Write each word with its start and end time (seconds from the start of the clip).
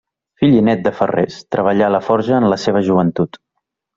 Fill 0.43 0.53
i 0.59 0.63
nét 0.69 0.79
de 0.87 0.93
ferrers, 1.01 1.37
treballà 1.57 1.91
la 1.97 2.01
forja 2.09 2.39
en 2.41 2.49
la 2.55 2.59
seva 2.65 2.85
joventut. 2.91 3.41